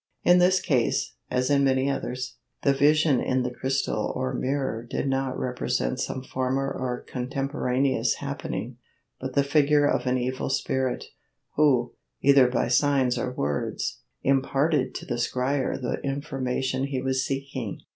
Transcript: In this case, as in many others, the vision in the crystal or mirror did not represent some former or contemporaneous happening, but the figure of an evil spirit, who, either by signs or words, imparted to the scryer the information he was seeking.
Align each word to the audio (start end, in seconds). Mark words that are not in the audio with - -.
In 0.23 0.39
this 0.39 0.59
case, 0.59 1.13
as 1.29 1.51
in 1.51 1.63
many 1.63 1.87
others, 1.87 2.37
the 2.63 2.73
vision 2.73 3.19
in 3.19 3.43
the 3.43 3.51
crystal 3.51 4.11
or 4.15 4.33
mirror 4.33 4.81
did 4.81 5.07
not 5.07 5.37
represent 5.37 5.99
some 5.99 6.23
former 6.23 6.71
or 6.71 7.01
contemporaneous 7.07 8.15
happening, 8.15 8.77
but 9.19 9.33
the 9.35 9.43
figure 9.43 9.85
of 9.87 10.07
an 10.07 10.17
evil 10.17 10.49
spirit, 10.49 11.05
who, 11.55 11.93
either 12.19 12.47
by 12.47 12.67
signs 12.67 13.15
or 13.15 13.31
words, 13.31 13.99
imparted 14.23 14.95
to 14.95 15.05
the 15.05 15.19
scryer 15.19 15.79
the 15.79 16.01
information 16.03 16.85
he 16.87 16.99
was 16.99 17.23
seeking. 17.23 17.81